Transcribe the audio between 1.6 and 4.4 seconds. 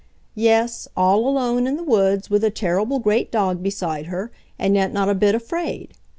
in the woods with a terrible great dog beside her,